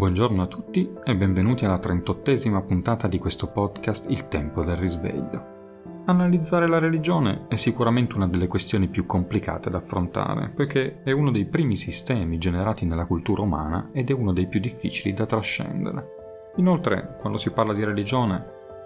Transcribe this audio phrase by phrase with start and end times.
[0.00, 6.04] Buongiorno a tutti e benvenuti alla 38esima puntata di questo podcast Il tempo del risveglio.
[6.06, 11.30] Analizzare la religione è sicuramente una delle questioni più complicate da affrontare, poiché è uno
[11.30, 16.06] dei primi sistemi generati nella cultura umana ed è uno dei più difficili da trascendere.
[16.56, 18.42] Inoltre, quando si parla di religione,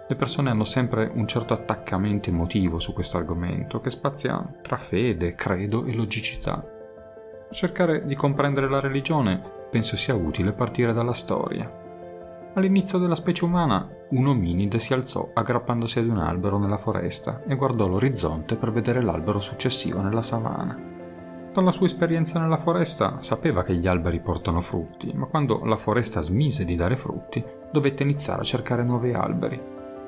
[0.09, 5.33] le persone hanno sempre un certo attaccamento emotivo su questo argomento, che spazia tra fede,
[5.33, 6.61] credo e logicità.
[7.51, 11.69] Cercare di comprendere la religione penso sia utile partire dalla storia.
[12.53, 17.55] All'inizio della specie umana, un ominide si alzò aggrappandosi ad un albero nella foresta e
[17.55, 20.79] guardò l'orizzonte per vedere l'albero successivo nella savana.
[21.51, 26.21] Dalla sua esperienza nella foresta sapeva che gli alberi portano frutti, ma quando la foresta
[26.21, 29.61] smise di dare frutti, dovette iniziare a cercare nuovi alberi.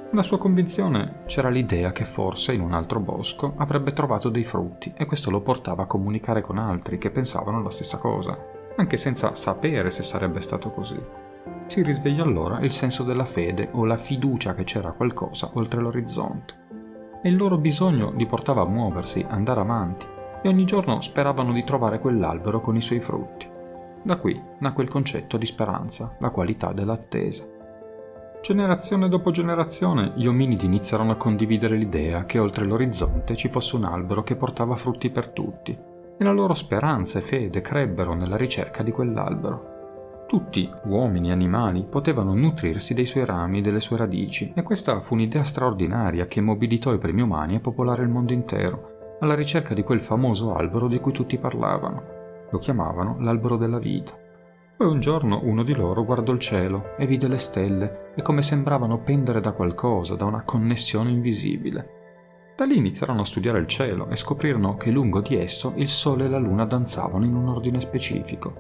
[0.10, 4.94] Nella sua convinzione c'era l'idea che forse in un altro bosco avrebbe trovato dei frutti
[4.96, 9.36] e questo lo portava a comunicare con altri che pensavano la stessa cosa anche senza
[9.36, 11.00] sapere se sarebbe stato così.
[11.68, 16.66] Si risvegliò allora il senso della fede o la fiducia che c'era qualcosa oltre l'orizzonte.
[17.22, 20.06] E il loro bisogno li portava a muoversi, andare avanti,
[20.42, 23.50] e ogni giorno speravano di trovare quell'albero con i suoi frutti.
[24.04, 27.46] Da qui nacque il concetto di speranza, la qualità dell'attesa.
[28.42, 33.84] Generazione dopo generazione gli ominidi iniziarono a condividere l'idea che oltre l'orizzonte ci fosse un
[33.84, 35.78] albero che portava frutti per tutti,
[36.18, 39.76] e la loro speranza e fede crebbero nella ricerca di quell'albero.
[40.28, 45.00] Tutti, uomini e animali, potevano nutrirsi dei suoi rami e delle sue radici, e questa
[45.00, 49.74] fu un'idea straordinaria che mobilitò i primi umani a popolare il mondo intero, alla ricerca
[49.74, 52.04] di quel famoso albero di cui tutti parlavano.
[52.50, 54.12] Lo chiamavano l'albero della vita.
[54.76, 58.42] Poi un giorno uno di loro guardò il cielo e vide le stelle e come
[58.42, 61.97] sembravano pendere da qualcosa, da una connessione invisibile.
[62.58, 66.26] Da lì iniziarono a studiare il cielo e scoprirono che lungo di esso il Sole
[66.26, 68.52] e la Luna danzavano in un ordine specifico.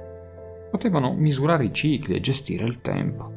[0.70, 3.34] Potevano misurare i cicli e gestire il tempo.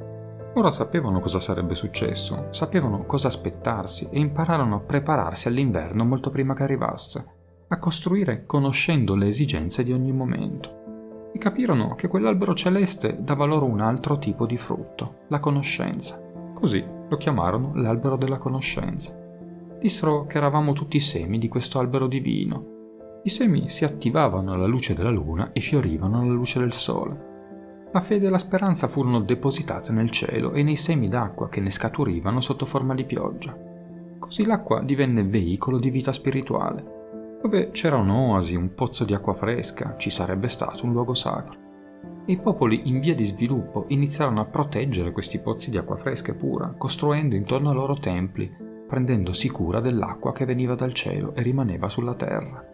[0.56, 6.52] Ora sapevano cosa sarebbe successo, sapevano cosa aspettarsi e impararono a prepararsi all'inverno molto prima
[6.52, 7.26] che arrivasse,
[7.66, 11.30] a costruire conoscendo le esigenze di ogni momento.
[11.32, 16.20] E capirono che quell'albero celeste dava loro un altro tipo di frutto, la conoscenza.
[16.52, 19.19] Così lo chiamarono l'albero della conoscenza
[19.80, 22.78] dissero che eravamo tutti semi di questo albero divino.
[23.22, 27.28] I semi si attivavano alla luce della luna e fiorivano alla luce del sole.
[27.92, 31.70] La fede e la speranza furono depositate nel cielo e nei semi d'acqua che ne
[31.70, 33.56] scaturivano sotto forma di pioggia.
[34.18, 37.38] Così l'acqua divenne veicolo di vita spirituale.
[37.42, 41.58] Dove c'era un'oasi, un pozzo di acqua fresca, ci sarebbe stato un luogo sacro.
[42.26, 46.32] E i popoli in via di sviluppo iniziarono a proteggere questi pozzi di acqua fresca
[46.32, 51.42] e pura, costruendo intorno a loro templi, prendendosi cura dell'acqua che veniva dal cielo e
[51.42, 52.66] rimaneva sulla terra.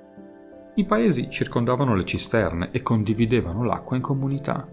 [0.74, 4.66] I paesi circondavano le cisterne e condividevano l'acqua in comunità.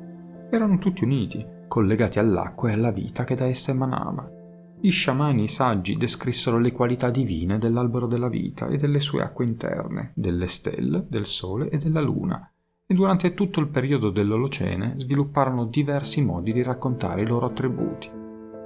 [0.50, 4.30] Erano tutti uniti, collegati all'acqua e alla vita che da essa emanava.
[4.80, 10.12] I sciamani saggi descrissero le qualità divine dell'albero della vita e delle sue acque interne,
[10.16, 12.50] delle stelle, del sole e della luna,
[12.86, 18.23] e durante tutto il periodo dell'Olocene svilupparono diversi modi di raccontare i loro attributi.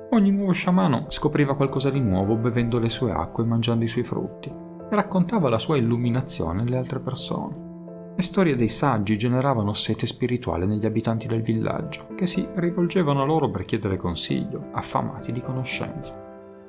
[0.09, 4.06] Ogni nuovo sciamano scopriva qualcosa di nuovo bevendo le sue acque e mangiando i suoi
[4.06, 8.13] frutti e raccontava la sua illuminazione alle altre persone.
[8.16, 13.25] Le storie dei saggi generavano sete spirituale negli abitanti del villaggio, che si rivolgevano a
[13.25, 16.16] loro per chiedere consiglio, affamati di conoscenza.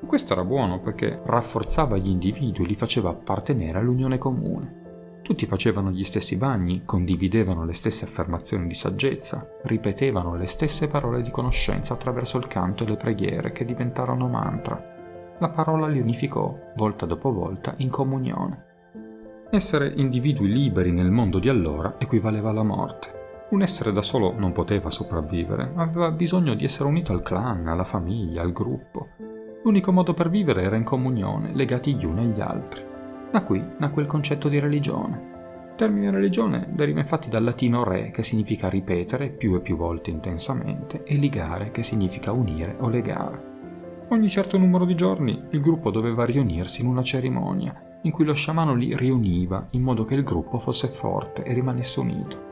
[0.05, 4.88] Questo era buono perché rafforzava gli individui e li faceva appartenere all'unione comune.
[5.29, 11.21] Tutti facevano gli stessi bagni, condividevano le stesse affermazioni di saggezza, ripetevano le stesse parole
[11.21, 14.83] di conoscenza attraverso il canto e le preghiere che diventarono mantra.
[15.39, 18.65] La parola li unificò, volta dopo volta, in comunione.
[19.51, 23.47] Essere individui liberi nel mondo di allora equivaleva alla morte.
[23.51, 27.85] Un essere da solo non poteva sopravvivere, aveva bisogno di essere unito al clan, alla
[27.85, 29.09] famiglia, al gruppo.
[29.63, 32.88] L'unico modo per vivere era in comunione, legati gli uni agli altri.
[33.31, 35.37] Da qui nacque il concetto di religione.
[35.71, 40.11] Il termine religione deriva infatti dal latino re, che significa ripetere più e più volte
[40.11, 43.47] intensamente, e ligare, che significa unire o legare.
[44.09, 48.33] Ogni certo numero di giorni il gruppo doveva riunirsi in una cerimonia, in cui lo
[48.33, 52.47] sciamano li riuniva in modo che il gruppo fosse forte e rimanesse unito.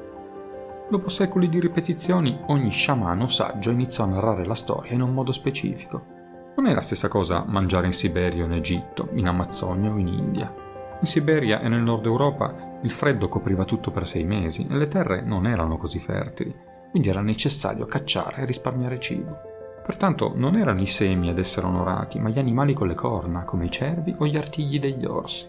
[0.88, 5.32] Dopo secoli di ripetizioni, ogni sciamano saggio iniziò a narrare la storia in un modo
[5.32, 6.14] specifico.
[6.56, 10.08] Non è la stessa cosa mangiare in Siberia o in Egitto, in Amazzonia o in
[10.08, 10.64] India.
[11.00, 14.88] In Siberia e nel nord Europa il freddo copriva tutto per sei mesi e le
[14.88, 16.54] terre non erano così fertili,
[16.90, 19.38] quindi era necessario cacciare e risparmiare cibo.
[19.84, 23.66] Pertanto non erano i semi ad essere onorati, ma gli animali con le corna, come
[23.66, 25.46] i cervi o gli artigli degli orsi.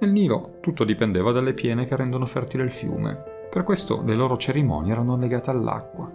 [0.00, 4.36] Nel Nilo tutto dipendeva dalle piene che rendono fertile il fiume, per questo le loro
[4.36, 6.10] cerimonie erano legate all'acqua.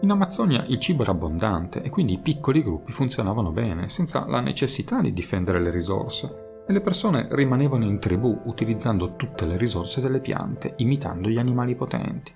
[0.00, 4.40] In Amazzonia il cibo era abbondante e quindi i piccoli gruppi funzionavano bene, senza la
[4.40, 10.00] necessità di difendere le risorse, e le persone rimanevano in tribù utilizzando tutte le risorse
[10.00, 12.32] delle piante, imitando gli animali potenti.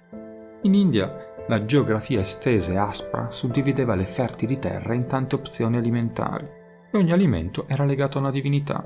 [0.63, 6.47] In India la geografia estesa e aspra suddivideva le fertili terre in tante opzioni alimentari
[6.91, 8.85] e ogni alimento era legato a una divinità,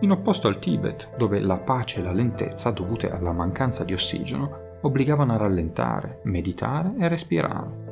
[0.00, 4.76] in opposto al Tibet, dove la pace e la lentezza dovute alla mancanza di ossigeno
[4.82, 7.86] obbligavano a rallentare, meditare e respirare.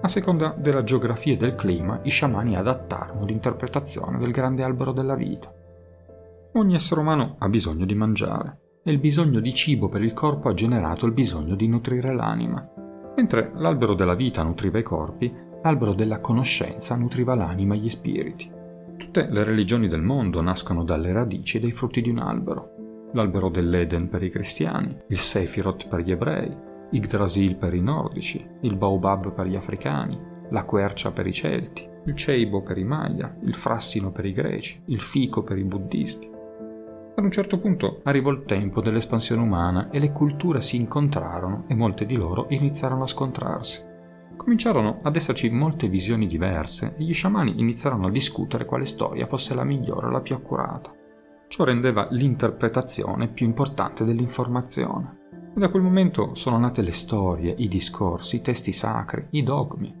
[0.00, 5.16] A seconda della geografia e del clima, i sciamani adattarono l'interpretazione del grande albero della
[5.16, 5.52] vita.
[6.58, 10.48] Ogni essere umano ha bisogno di mangiare e il bisogno di cibo per il corpo
[10.48, 12.68] ha generato il bisogno di nutrire l'anima.
[13.14, 15.32] Mentre l'albero della vita nutriva i corpi,
[15.62, 18.50] l'albero della conoscenza nutriva l'anima e gli spiriti.
[18.96, 23.10] Tutte le religioni del mondo nascono dalle radici dei frutti di un albero.
[23.12, 26.52] L'albero dell'Eden per i cristiani, il Sefirot per gli ebrei,
[26.90, 30.18] Yggdrasil per i nordici, il baobab per gli africani,
[30.50, 34.82] la quercia per i celti, il ceibo per i Maya, il frassino per i greci,
[34.86, 36.36] il fico per i buddisti.
[37.18, 41.74] Ad un certo punto arrivò il tempo dell'espansione umana e le culture si incontrarono e
[41.74, 43.82] molte di loro iniziarono a scontrarsi.
[44.36, 49.52] Cominciarono ad esserci molte visioni diverse e gli sciamani iniziarono a discutere quale storia fosse
[49.56, 50.94] la migliore o la più accurata.
[51.48, 55.18] Ciò rendeva l'interpretazione più importante dell'informazione.
[55.56, 59.92] E da quel momento sono nate le storie, i discorsi, i testi sacri, i dogmi.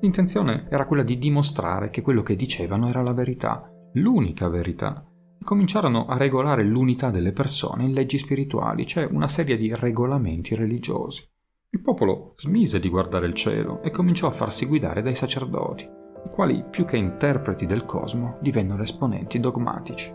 [0.00, 5.07] L'intenzione era quella di dimostrare che quello che dicevano era la verità, l'unica verità,
[5.44, 11.26] cominciarono a regolare l'unità delle persone in leggi spirituali, cioè una serie di regolamenti religiosi.
[11.70, 16.30] Il popolo smise di guardare il cielo e cominciò a farsi guidare dai sacerdoti, i
[16.30, 20.12] quali, più che interpreti del cosmo, divennero esponenti dogmatici.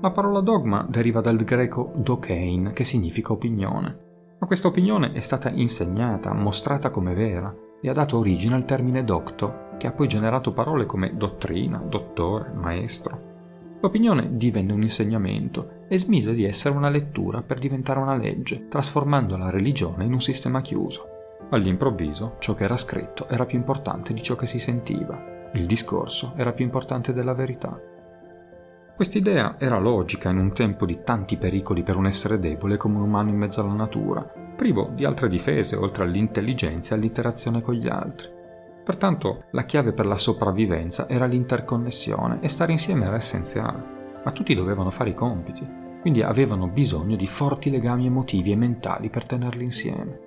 [0.00, 4.06] La parola dogma deriva dal greco dokein, che significa opinione.
[4.38, 9.04] Ma questa opinione è stata insegnata, mostrata come vera, e ha dato origine al termine
[9.04, 13.37] docto, che ha poi generato parole come dottrina, dottore, maestro.
[13.80, 19.36] L'opinione divenne un insegnamento e smise di essere una lettura per diventare una legge, trasformando
[19.36, 21.06] la religione in un sistema chiuso.
[21.50, 25.50] All'improvviso, ciò che era scritto era più importante di ciò che si sentiva.
[25.52, 27.80] Il discorso era più importante della verità.
[28.96, 33.02] Quest'idea era logica in un tempo di tanti pericoli per un essere debole come un
[33.02, 34.22] umano in mezzo alla natura,
[34.56, 38.37] privo di altre difese oltre all'intelligenza e all'interazione con gli altri.
[38.88, 43.82] Pertanto la chiave per la sopravvivenza era l'interconnessione e stare insieme era essenziale,
[44.24, 45.62] ma tutti dovevano fare i compiti,
[46.00, 50.18] quindi avevano bisogno di forti legami emotivi e mentali per tenerli insieme.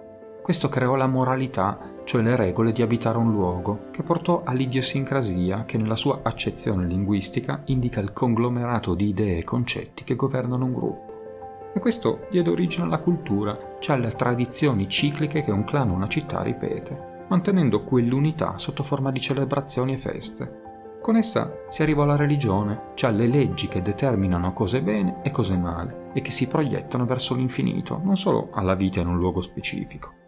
[0.44, 5.80] Questo creò la moralità, cioè le regole di abitare un luogo, che portò all'idiosincrasia che
[5.80, 11.72] nella sua accezione linguistica indica il conglomerato di idee e concetti che governano un gruppo.
[11.74, 16.08] E questo diede origine alla cultura, cioè alle tradizioni cicliche che un clan o una
[16.08, 20.60] città ripete, mantenendo quell'unità sotto forma di celebrazioni e feste.
[21.02, 25.58] Con essa si arrivò alla religione, cioè alle leggi che determinano cose bene e cose
[25.58, 30.20] male e che si proiettano verso l'infinito, non solo alla vita in un luogo specifico.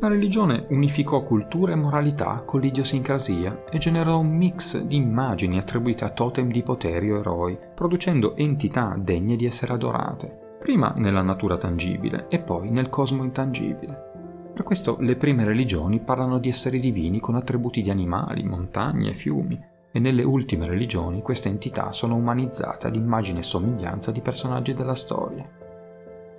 [0.00, 6.04] La religione unificò cultura e moralità con l'idiosincrasia e generò un mix di immagini attribuite
[6.04, 11.56] a totem di poteri o eroi, producendo entità degne di essere adorate, prima nella natura
[11.56, 14.09] tangibile e poi nel cosmo intangibile.
[14.52, 19.58] Per questo le prime religioni parlano di esseri divini con attributi di animali, montagne fiumi,
[19.92, 24.94] e nelle ultime religioni queste entità sono umanizzate ad immagine e somiglianza di personaggi della
[24.94, 25.48] storia.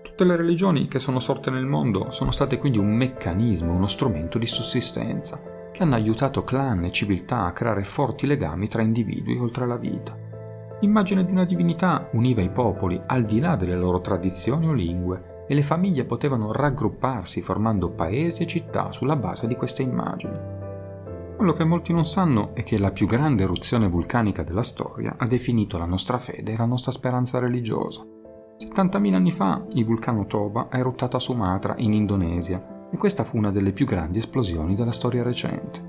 [0.02, 4.38] Tutte le religioni che sono sorte nel mondo sono state quindi un meccanismo, uno strumento
[4.38, 5.42] di sussistenza,
[5.72, 10.16] che hanno aiutato clan e civiltà a creare forti legami tra individui oltre la vita.
[10.82, 15.31] L'immagine di una divinità univa i popoli al di là delle loro tradizioni o lingue
[15.52, 20.40] e le famiglie potevano raggrupparsi formando paesi e città sulla base di queste immagini.
[21.36, 25.28] Quello che molti non sanno è che la più grande eruzione vulcanica della storia ha
[25.28, 28.02] definito la nostra fede e la nostra speranza religiosa.
[28.60, 33.36] 70.000 anni fa il vulcano Toba ha eruttato a Sumatra, in Indonesia, e questa fu
[33.36, 35.84] una delle più grandi esplosioni della storia recente.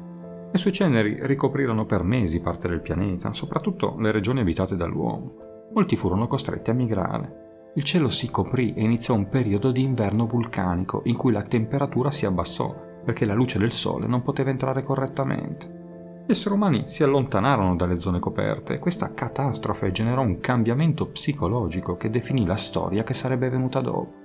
[0.50, 5.68] Le sue ceneri ricoprirono per mesi parte del pianeta, soprattutto le regioni abitate dall'uomo.
[5.72, 7.41] Molti furono costretti a migrare.
[7.74, 12.10] Il cielo si coprì e iniziò un periodo di inverno vulcanico in cui la temperatura
[12.10, 15.80] si abbassò perché la luce del sole non poteva entrare correttamente.
[16.26, 21.96] Gli esseri umani si allontanarono dalle zone coperte e questa catastrofe generò un cambiamento psicologico
[21.96, 24.20] che definì la storia che sarebbe venuta dopo.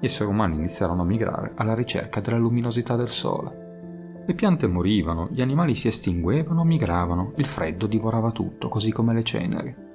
[0.00, 4.24] Gli esseri umani iniziarono a migrare alla ricerca della luminosità del sole.
[4.26, 9.22] Le piante morivano, gli animali si estinguevano migravano, il freddo divorava tutto, così come le
[9.22, 9.85] ceneri.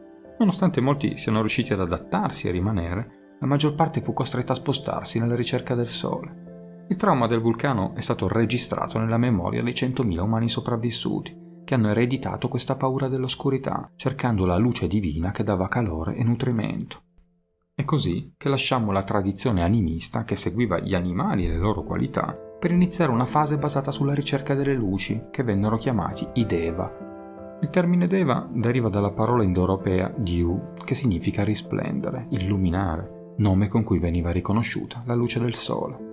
[0.41, 5.19] Nonostante molti siano riusciti ad adattarsi e rimanere, la maggior parte fu costretta a spostarsi
[5.19, 6.85] nella ricerca del sole.
[6.89, 11.89] Il trauma del vulcano è stato registrato nella memoria dei 100.000 umani sopravvissuti, che hanno
[11.89, 17.03] ereditato questa paura dell'oscurità, cercando la luce divina che dava calore e nutrimento.
[17.75, 22.35] È così che lasciamo la tradizione animista che seguiva gli animali e le loro qualità
[22.59, 27.10] per iniziare una fase basata sulla ricerca delle luci, che vennero chiamati i Deva.
[27.61, 33.99] Il termine Deva deriva dalla parola indoeuropea Diu, che significa risplendere, illuminare, nome con cui
[33.99, 36.09] veniva riconosciuta la luce del sole.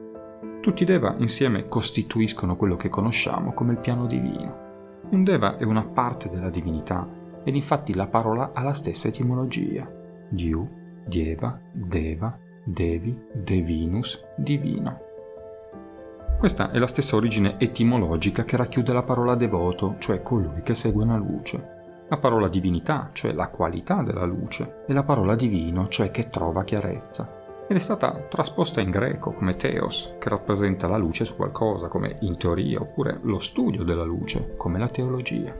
[0.60, 4.66] Tutti i Deva insieme costituiscono quello che conosciamo come il piano divino.
[5.08, 7.08] Un Deva è una parte della divinità
[7.42, 9.90] ed infatti la parola ha la stessa etimologia.
[10.28, 10.68] Diu,
[11.06, 15.07] Dieva, Deva, Devi, Devinus, divino.
[16.38, 21.02] Questa è la stessa origine etimologica che racchiude la parola devoto, cioè colui che segue
[21.02, 21.76] una luce,
[22.08, 26.62] la parola divinità, cioè la qualità della luce, e la parola divino, cioè che trova
[26.64, 27.38] chiarezza
[27.70, 32.16] ed è stata trasposta in greco come Theos, che rappresenta la luce su qualcosa, come
[32.20, 35.54] in teoria, oppure lo studio della luce, come la teologia.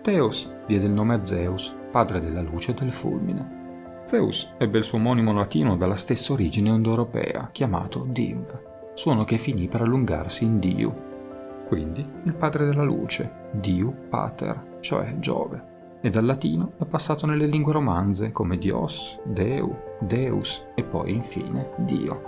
[0.00, 4.02] Theos diede il nome a Zeus, padre della luce e del fulmine.
[4.04, 8.67] Zeus ebbe il suo omonimo latino dalla stessa origine indoeuropea, chiamato Div,
[8.98, 10.92] suono che finì per allungarsi in Diu,
[11.68, 17.46] quindi il padre della luce, Diu Pater, cioè Giove e dal latino è passato nelle
[17.46, 22.22] lingue romanze come Dios, Deu, Deus e poi infine Dio.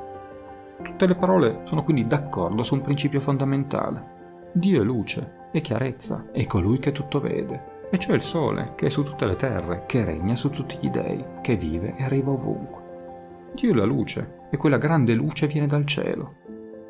[0.80, 4.50] Tutte le parole sono quindi d'accordo su un principio fondamentale.
[4.52, 8.86] Dio è luce, è chiarezza, è colui che tutto vede, e cioè il sole che
[8.86, 12.30] è su tutte le terre, che regna su tutti gli dei, che vive e arriva
[12.30, 13.48] ovunque.
[13.54, 16.38] Dio è la luce, e quella grande luce viene dal cielo,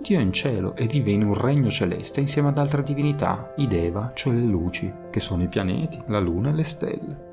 [0.01, 3.69] Dio è in cielo e vive in un regno celeste insieme ad altre divinità, i
[3.69, 7.29] Deva, cioè le luci, che sono i pianeti, la luna e le stelle.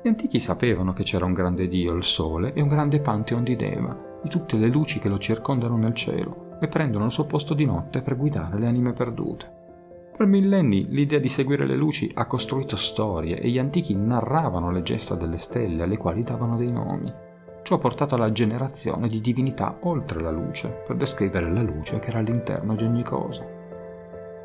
[0.00, 3.56] Gli antichi sapevano che c'era un grande Dio, il Sole, e un grande pantheon di
[3.56, 7.52] Deva, di tutte le luci che lo circondano nel cielo e prendono il suo posto
[7.52, 9.62] di notte per guidare le anime perdute.
[10.16, 14.82] Per millenni l'idea di seguire le luci ha costruito storie e gli antichi narravano le
[14.82, 17.12] gesta delle stelle alle quali davano dei nomi.
[17.64, 22.10] Ciò ha portato alla generazione di divinità oltre la luce, per descrivere la luce che
[22.10, 23.42] era all'interno di ogni cosa.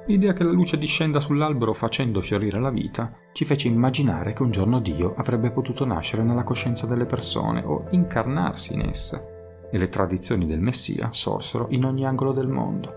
[0.05, 4.51] L'idea che la luce discenda sull'albero facendo fiorire la vita ci fece immaginare che un
[4.51, 9.89] giorno Dio avrebbe potuto nascere nella coscienza delle persone o incarnarsi in esse, e le
[9.89, 12.93] tradizioni del Messia sorsero in ogni angolo del mondo.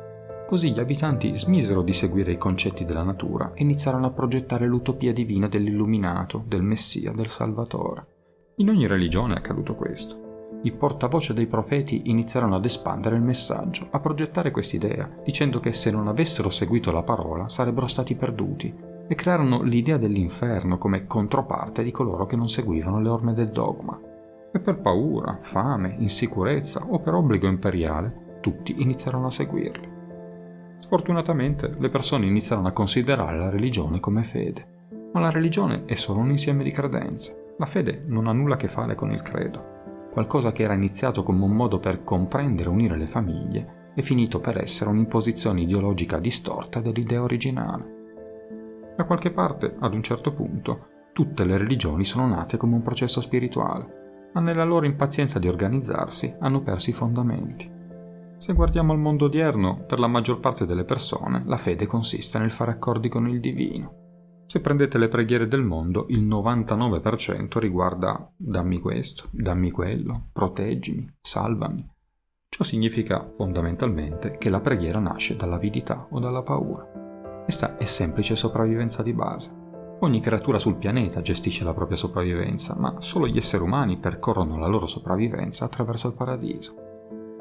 [0.47, 5.13] Così gli abitanti smisero di seguire i concetti della natura e iniziarono a progettare l'utopia
[5.13, 8.12] divina dell'illuminato, del Messia, del Salvatore.
[8.57, 10.61] In ogni religione è accaduto questo.
[10.65, 15.91] I portavoce dei profeti iniziarono ad espandere il messaggio, a progettare quest'idea, dicendo che se
[15.91, 18.73] non avessero seguito la parola sarebbero stati perduti,
[19.09, 23.99] e crearono l'idea dell'inferno come controparte di coloro che non seguivano le orme del dogma.
[24.53, 29.89] E per paura, fame, insicurezza o per obbligo imperiale, tutti iniziarono a seguirli.
[30.79, 34.67] Sfortunatamente le persone iniziarono a considerare la religione come fede,
[35.13, 37.42] ma la religione è solo un insieme di credenze.
[37.63, 40.09] La fede non ha nulla a che fare con il credo.
[40.11, 44.41] Qualcosa che era iniziato come un modo per comprendere e unire le famiglie è finito
[44.41, 48.95] per essere un'imposizione ideologica distorta dell'idea originale.
[48.97, 53.21] Da qualche parte, ad un certo punto, tutte le religioni sono nate come un processo
[53.21, 57.71] spirituale, ma nella loro impazienza di organizzarsi hanno perso i fondamenti.
[58.39, 62.51] Se guardiamo al mondo odierno, per la maggior parte delle persone la fede consiste nel
[62.51, 64.02] fare accordi con il divino,
[64.53, 71.91] se prendete le preghiere del mondo, il 99% riguarda dammi questo, dammi quello, proteggimi, salvami.
[72.51, 76.87] Ciò significa fondamentalmente che la preghiera nasce dall'avidità o dalla paura.
[77.45, 79.51] Questa è semplice sopravvivenza di base.
[80.01, 84.67] Ogni creatura sul pianeta gestisce la propria sopravvivenza, ma solo gli esseri umani percorrono la
[84.67, 86.75] loro sopravvivenza attraverso il paradiso.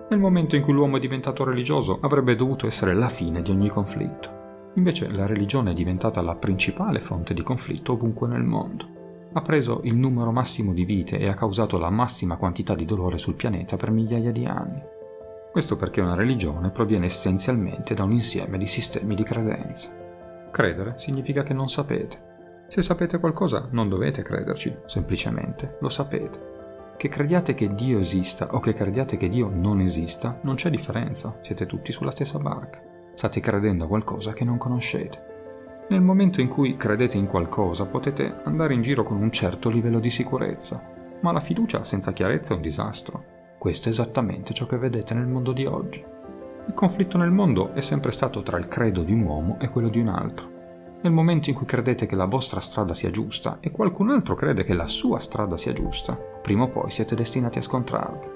[0.10, 3.68] Nel momento in cui l'uomo è diventato religioso avrebbe dovuto essere la fine di ogni
[3.68, 4.40] conflitto.
[4.76, 9.00] Invece la religione è diventata la principale fonte di conflitto ovunque nel mondo.
[9.34, 13.18] Ha preso il numero massimo di vite e ha causato la massima quantità di dolore
[13.18, 14.82] sul pianeta per migliaia di anni.
[15.52, 20.50] Questo perché una religione proviene essenzialmente da un insieme di sistemi di credenze.
[20.52, 22.30] Credere significa che non sapete.
[22.68, 26.50] Se sapete qualcosa non dovete crederci, semplicemente lo sapete.
[26.96, 31.38] Che crediate che Dio esista o che crediate che Dio non esista, non c'è differenza,
[31.42, 32.91] siete tutti sulla stessa barca.
[33.14, 35.30] State credendo a qualcosa che non conoscete.
[35.90, 40.00] Nel momento in cui credete in qualcosa potete andare in giro con un certo livello
[40.00, 40.82] di sicurezza,
[41.20, 43.24] ma la fiducia senza chiarezza è un disastro.
[43.58, 46.04] Questo è esattamente ciò che vedete nel mondo di oggi.
[46.68, 49.90] Il conflitto nel mondo è sempre stato tra il credo di un uomo e quello
[49.90, 50.50] di un altro.
[51.02, 54.64] Nel momento in cui credete che la vostra strada sia giusta e qualcun altro crede
[54.64, 58.31] che la sua strada sia giusta, prima o poi siete destinati a scontrarvi.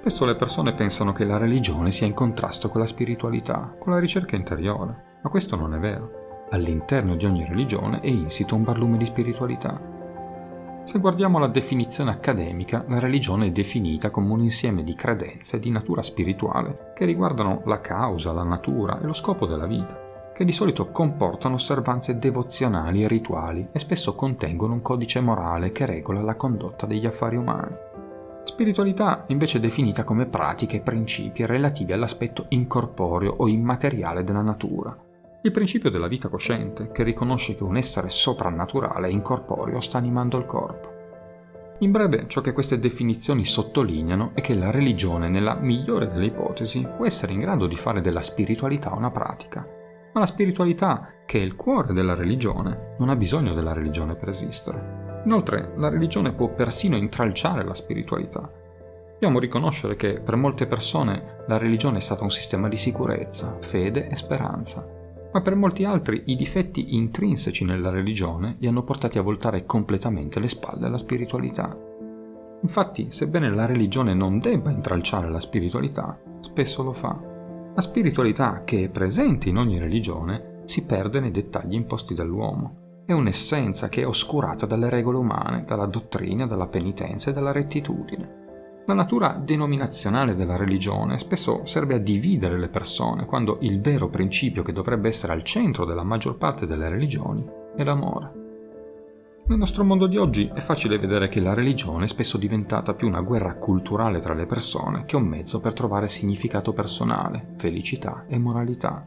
[0.00, 3.98] Spesso le persone pensano che la religione sia in contrasto con la spiritualità, con la
[3.98, 6.46] ricerca interiore, ma questo non è vero.
[6.52, 9.78] All'interno di ogni religione è insito un barlume di spiritualità.
[10.84, 15.68] Se guardiamo la definizione accademica, la religione è definita come un insieme di credenze di
[15.68, 20.52] natura spirituale che riguardano la causa, la natura e lo scopo della vita, che di
[20.52, 26.36] solito comportano osservanze devozionali e rituali e spesso contengono un codice morale che regola la
[26.36, 27.88] condotta degli affari umani.
[28.50, 34.94] Spiritualità invece è definita come pratiche e principi relativi all'aspetto incorporeo o immateriale della natura.
[35.42, 40.36] Il principio della vita cosciente, che riconosce che un essere soprannaturale e incorporeo sta animando
[40.36, 40.88] il corpo.
[41.78, 46.84] In breve, ciò che queste definizioni sottolineano è che la religione, nella migliore delle ipotesi,
[46.96, 49.64] può essere in grado di fare della spiritualità una pratica,
[50.12, 54.30] ma la spiritualità, che è il cuore della religione, non ha bisogno della religione per
[54.30, 54.99] esistere.
[55.24, 58.50] Inoltre, la religione può persino intralciare la spiritualità.
[59.12, 64.08] Dobbiamo riconoscere che per molte persone la religione è stata un sistema di sicurezza, fede
[64.08, 64.86] e speranza,
[65.32, 70.40] ma per molti altri i difetti intrinseci nella religione li hanno portati a voltare completamente
[70.40, 71.76] le spalle alla spiritualità.
[72.62, 77.18] Infatti, sebbene la religione non debba intralciare la spiritualità, spesso lo fa.
[77.74, 82.79] La spiritualità che è presente in ogni religione si perde nei dettagli imposti dall'uomo
[83.12, 88.38] è un'essenza che è oscurata dalle regole umane, dalla dottrina, dalla penitenza e dalla rettitudine.
[88.86, 94.62] La natura denominazionale della religione spesso serve a dividere le persone, quando il vero principio
[94.62, 97.44] che dovrebbe essere al centro della maggior parte delle religioni
[97.76, 98.38] è l'amore.
[99.46, 103.08] Nel nostro mondo di oggi è facile vedere che la religione è spesso diventata più
[103.08, 108.38] una guerra culturale tra le persone che un mezzo per trovare significato personale, felicità e
[108.38, 109.04] moralità.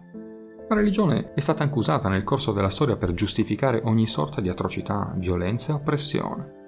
[0.69, 4.49] La religione è stata anche usata nel corso della storia per giustificare ogni sorta di
[4.49, 6.61] atrocità, violenza e oppressione.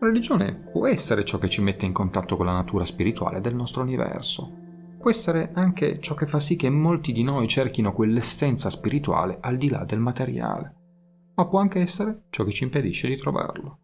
[0.00, 3.54] La religione può essere ciò che ci mette in contatto con la natura spirituale del
[3.54, 4.50] nostro universo.
[4.98, 9.56] Può essere anche ciò che fa sì che molti di noi cerchino quell'essenza spirituale al
[9.56, 10.74] di là del materiale.
[11.34, 13.81] Ma può anche essere ciò che ci impedisce di trovarlo.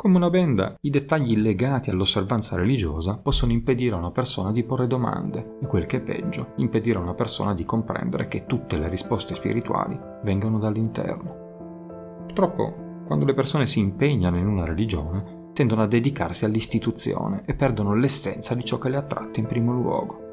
[0.00, 4.86] Come una benda, i dettagli legati all'osservanza religiosa possono impedire a una persona di porre
[4.86, 8.88] domande e quel che è peggio, impedire a una persona di comprendere che tutte le
[8.88, 12.22] risposte spirituali vengono dall'interno.
[12.24, 17.94] Purtroppo, quando le persone si impegnano in una religione, tendono a dedicarsi all'istituzione e perdono
[17.94, 20.28] l'essenza di ciò che le attratte in primo luogo.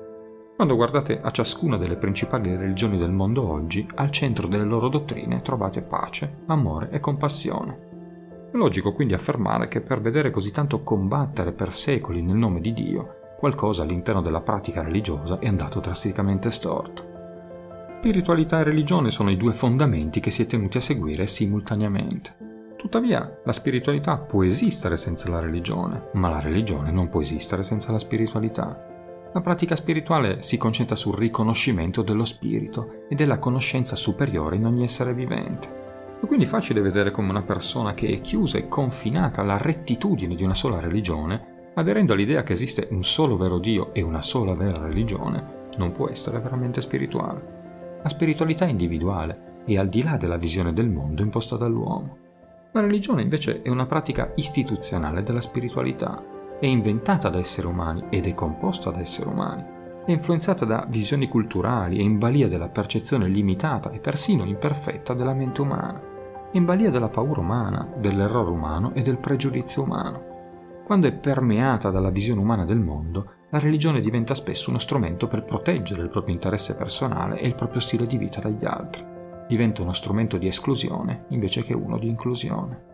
[0.56, 5.42] Quando guardate a ciascuna delle principali religioni del mondo oggi, al centro delle loro dottrine
[5.42, 7.87] trovate pace, amore e compassione
[8.52, 12.74] è logico quindi affermare che per vedere così tanto combattere per secoli nel nome di
[12.74, 17.16] Dio, qualcosa all'interno della pratica religiosa è andato drasticamente storto.
[18.00, 22.36] Spiritualità e religione sono i due fondamenti che si è tenuti a seguire simultaneamente.
[22.78, 27.92] Tuttavia, la spiritualità può esistere senza la religione, ma la religione non può esistere senza
[27.92, 28.96] la spiritualità.
[29.34, 34.84] La pratica spirituale si concentra sul riconoscimento dello spirito e della conoscenza superiore in ogni
[34.84, 35.87] essere vivente.
[36.20, 40.44] È quindi facile vedere come una persona che è chiusa e confinata alla rettitudine di
[40.44, 44.80] una sola religione, aderendo all'idea che esiste un solo vero Dio e una sola vera
[44.80, 48.00] religione, non può essere veramente spirituale.
[48.02, 52.18] La spiritualità è individuale e al di là della visione del mondo imposta dall'uomo.
[52.72, 56.24] La religione invece è una pratica istituzionale della spiritualità,
[56.60, 59.64] è inventata da esseri umani ed è composta da esseri umani,
[60.08, 65.34] è influenzata da visioni culturali e in balia della percezione limitata e persino imperfetta della
[65.34, 66.16] mente umana
[66.52, 70.36] in balia della paura umana, dell'errore umano e del pregiudizio umano.
[70.86, 75.44] Quando è permeata dalla visione umana del mondo, la religione diventa spesso uno strumento per
[75.44, 79.06] proteggere il proprio interesse personale e il proprio stile di vita dagli altri.
[79.48, 82.86] Diventa uno strumento di esclusione invece che uno di inclusione.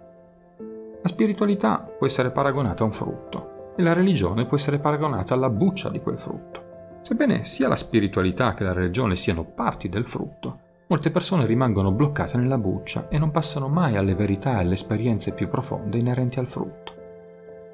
[1.02, 5.50] La spiritualità può essere paragonata a un frutto e la religione può essere paragonata alla
[5.50, 6.63] buccia di quel frutto.
[7.04, 12.38] Sebbene sia la spiritualità che la religione siano parti del frutto, molte persone rimangono bloccate
[12.38, 16.48] nella buccia e non passano mai alle verità e alle esperienze più profonde inerenti al
[16.48, 16.94] frutto.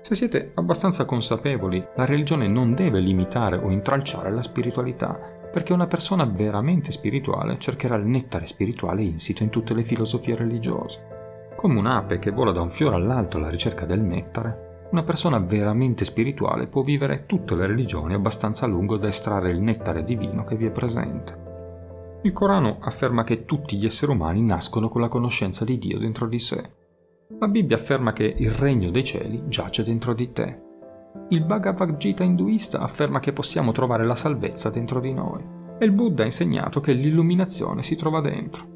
[0.02, 5.20] Se siete abbastanza consapevoli, la religione non deve limitare o intralciare la spiritualità,
[5.52, 11.52] perché una persona veramente spirituale cercherà il nettare spirituale insito in tutte le filosofie religiose.
[11.56, 16.04] Come un'ape che vola da un fiore all'altro alla ricerca del nettare, una persona veramente
[16.04, 20.56] spirituale può vivere tutte le religioni abbastanza a lungo da estrarre il nettare divino che
[20.56, 21.48] vi è presente.
[22.24, 26.28] Il Corano afferma che tutti gli esseri umani nascono con la conoscenza di Dio dentro
[26.28, 26.72] di sé.
[27.40, 30.62] La Bibbia afferma che il regno dei cieli giace dentro di te.
[31.30, 35.42] Il Bhagavad Gita induista afferma che possiamo trovare la salvezza dentro di noi.
[35.78, 38.69] E il Buddha ha insegnato che l'illuminazione si trova dentro.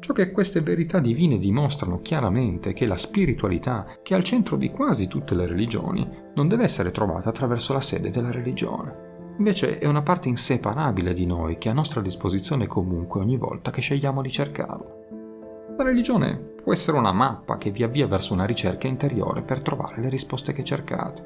[0.00, 4.56] Ciò che queste verità divine dimostrano chiaramente è che la spiritualità, che è al centro
[4.56, 9.08] di quasi tutte le religioni, non deve essere trovata attraverso la sede della religione.
[9.36, 13.70] Invece è una parte inseparabile di noi che è a nostra disposizione comunque ogni volta
[13.70, 14.98] che scegliamo di cercarla.
[15.76, 20.00] La religione può essere una mappa che vi avvia verso una ricerca interiore per trovare
[20.00, 21.22] le risposte che cercate.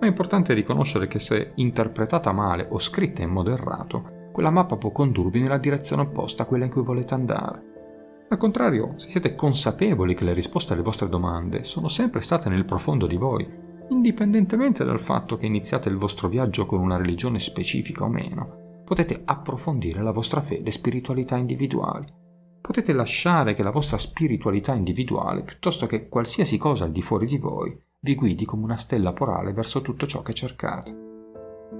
[0.00, 4.76] Ma è importante riconoscere che se interpretata male o scritta in modo errato, quella mappa
[4.76, 7.67] può condurvi nella direzione opposta a quella in cui volete andare.
[8.30, 12.66] Al contrario, se siete consapevoli che le risposte alle vostre domande sono sempre state nel
[12.66, 13.48] profondo di voi,
[13.88, 19.22] indipendentemente dal fatto che iniziate il vostro viaggio con una religione specifica o meno, potete
[19.24, 22.06] approfondire la vostra fede e spiritualità individuali.
[22.60, 27.38] Potete lasciare che la vostra spiritualità individuale, piuttosto che qualsiasi cosa al di fuori di
[27.38, 31.06] voi, vi guidi come una stella porale verso tutto ciò che cercate.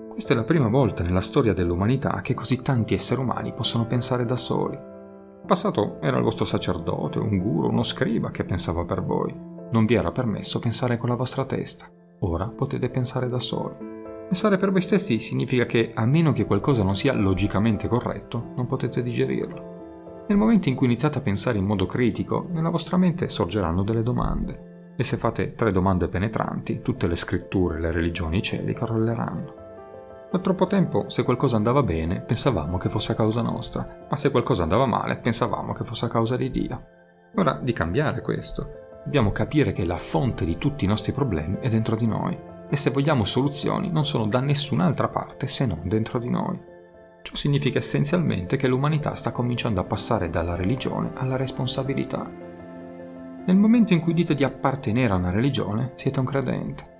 [0.08, 4.24] Questa è la prima volta nella storia dell'umanità che così tanti esseri umani possono pensare
[4.24, 4.96] da soli
[5.48, 9.34] passato era il vostro sacerdote, un guru, uno scriba che pensava per voi.
[9.70, 11.90] Non vi era permesso pensare con la vostra testa.
[12.20, 13.74] Ora potete pensare da soli.
[14.26, 18.66] Pensare per voi stessi significa che, a meno che qualcosa non sia logicamente corretto, non
[18.66, 20.24] potete digerirlo.
[20.28, 24.02] Nel momento in cui iniziate a pensare in modo critico, nella vostra mente sorgeranno delle
[24.02, 24.92] domande.
[24.98, 29.67] E se fate tre domande penetranti, tutte le scritture, le religioni, i cieli correlleranno.
[30.30, 34.30] Per troppo tempo, se qualcosa andava bene, pensavamo che fosse a causa nostra, ma se
[34.30, 36.84] qualcosa andava male, pensavamo che fosse a causa di Dio.
[37.36, 39.00] Ora di cambiare questo.
[39.04, 42.38] Dobbiamo capire che la fonte di tutti i nostri problemi è dentro di noi
[42.68, 46.60] e se vogliamo soluzioni non sono da nessun'altra parte se non dentro di noi.
[47.22, 52.30] Ciò significa essenzialmente che l'umanità sta cominciando a passare dalla religione alla responsabilità.
[53.46, 56.96] Nel momento in cui dite di appartenere a una religione, siete un credente.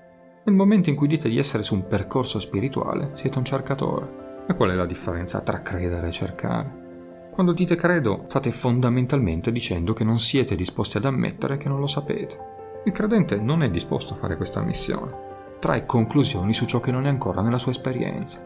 [0.49, 4.47] Nel momento in cui dite di essere su un percorso spirituale, siete un cercatore.
[4.49, 7.29] E qual è la differenza tra credere e cercare?
[7.31, 11.87] Quando dite credo, state fondamentalmente dicendo che non siete disposti ad ammettere che non lo
[11.87, 12.39] sapete.
[12.87, 15.13] Il credente non è disposto a fare questa missione.
[15.59, 18.41] Trae conclusioni su ciò che non è ancora nella sua esperienza.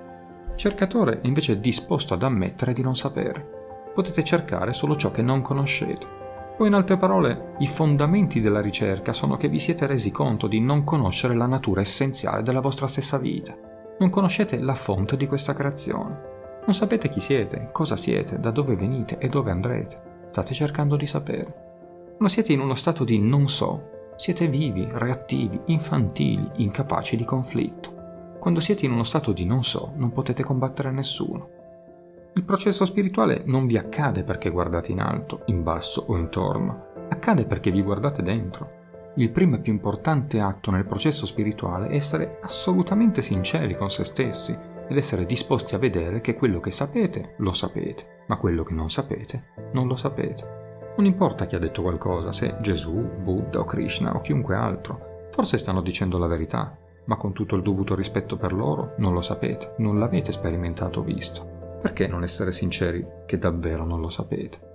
[0.51, 3.93] Il cercatore è invece disposto ad ammettere di non sapere.
[3.95, 6.22] Potete cercare solo ciò che non conoscete.
[6.59, 10.61] O in altre parole, i fondamenti della ricerca sono che vi siete resi conto di
[10.61, 13.57] non conoscere la natura essenziale della vostra stessa vita.
[13.99, 16.31] Non conoscete la fonte di questa creazione.
[16.65, 20.29] Non sapete chi siete, cosa siete, da dove venite e dove andrete.
[20.31, 21.71] State cercando di sapere.
[22.17, 28.37] Quando siete in uno stato di non so, siete vivi, reattivi, infantili, incapaci di conflitto.
[28.39, 31.49] Quando siete in uno stato di non so, non potete combattere nessuno.
[32.35, 37.45] Il processo spirituale non vi accade perché guardate in alto, in basso o intorno, accade
[37.45, 38.81] perché vi guardate dentro.
[39.17, 44.05] Il primo e più importante atto nel processo spirituale è essere assolutamente sinceri con se
[44.05, 44.57] stessi
[44.89, 48.89] ed essere disposti a vedere che quello che sapete lo sapete, ma quello che non
[48.89, 50.95] sapete non lo sapete.
[50.97, 55.59] Non importa chi ha detto qualcosa, se Gesù, Buddha o Krishna o chiunque altro, forse
[55.59, 59.75] stanno dicendo la verità, ma con tutto il dovuto rispetto per loro non lo sapete,
[59.79, 61.52] non l'avete sperimentato o visto.
[61.83, 64.71] Perché non essere sinceri che davvero non lo sapete?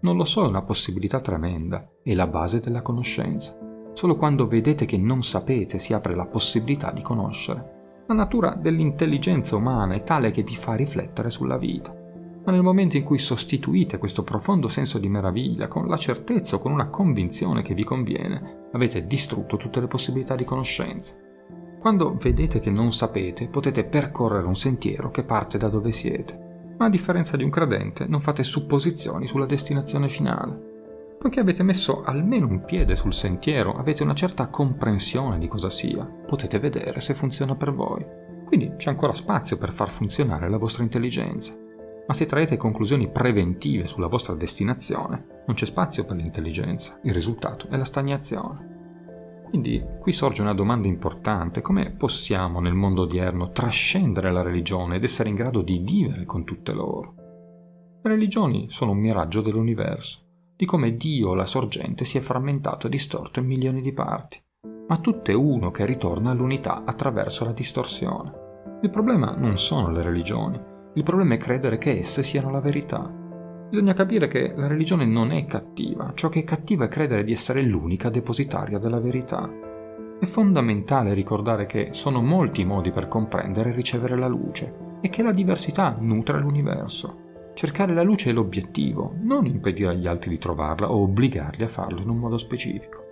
[0.00, 3.54] Non lo so è una possibilità tremenda, è la base della conoscenza.
[3.92, 8.04] Solo quando vedete che non sapete si apre la possibilità di conoscere.
[8.06, 11.92] La natura dell'intelligenza umana è tale che vi fa riflettere sulla vita.
[11.92, 16.58] Ma nel momento in cui sostituite questo profondo senso di meraviglia con la certezza o
[16.58, 21.14] con una convinzione che vi conviene, avete distrutto tutte le possibilità di conoscenza.
[21.80, 26.44] Quando vedete che non sapete, potete percorrere un sentiero che parte da dove siete
[26.78, 30.74] ma a differenza di un credente non fate supposizioni sulla destinazione finale.
[31.18, 36.04] Poiché avete messo almeno un piede sul sentiero, avete una certa comprensione di cosa sia,
[36.04, 38.04] potete vedere se funziona per voi.
[38.44, 41.54] Quindi c'è ancora spazio per far funzionare la vostra intelligenza.
[42.06, 47.66] Ma se traete conclusioni preventive sulla vostra destinazione, non c'è spazio per l'intelligenza, il risultato
[47.68, 48.75] è la stagnazione.
[49.56, 55.04] Quindi qui sorge una domanda importante, come possiamo nel mondo odierno trascendere la religione ed
[55.04, 57.14] essere in grado di vivere con tutte loro?
[58.02, 60.18] Le religioni sono un miraggio dell'universo,
[60.54, 64.38] di come Dio, la sorgente, si è frammentato e distorto in milioni di parti,
[64.88, 68.32] ma tutte uno che ritorna all'unità attraverso la distorsione.
[68.82, 70.60] Il problema non sono le religioni,
[70.92, 73.10] il problema è credere che esse siano la verità
[73.68, 77.32] Bisogna capire che la religione non è cattiva, ciò che è cattivo è credere di
[77.32, 79.50] essere l'unica depositaria della verità.
[80.18, 85.08] È fondamentale ricordare che sono molti i modi per comprendere e ricevere la luce e
[85.08, 87.24] che la diversità nutre l'universo.
[87.54, 92.00] Cercare la luce è l'obiettivo, non impedire agli altri di trovarla o obbligarli a farlo
[92.00, 93.05] in un modo specifico.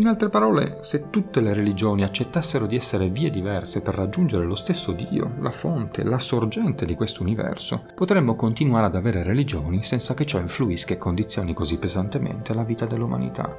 [0.00, 4.54] In altre parole, se tutte le religioni accettassero di essere vie diverse per raggiungere lo
[4.54, 10.14] stesso Dio, la fonte, la sorgente di questo universo, potremmo continuare ad avere religioni senza
[10.14, 13.54] che ciò influisca e condizioni così pesantemente la vita dell'umanità.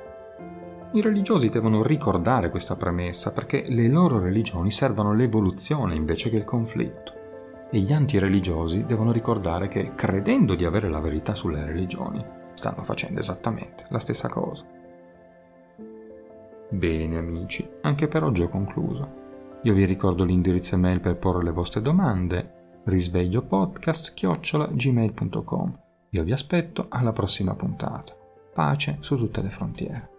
[0.94, 6.44] I religiosi devono ricordare questa premessa perché le loro religioni servono l'evoluzione invece che il
[6.44, 7.14] conflitto.
[7.70, 12.26] E gli antireligiosi devono ricordare che, credendo di avere la verità sulle religioni,
[12.56, 14.80] stanno facendo esattamente la stessa cosa.
[16.74, 19.60] Bene amici, anche per oggi ho concluso.
[19.64, 25.80] Io vi ricordo l'indirizzo email per porre le vostre domande, risvegliopodcast-gmail.com.
[26.12, 28.16] Io vi aspetto alla prossima puntata.
[28.54, 30.11] Pace su tutte le frontiere.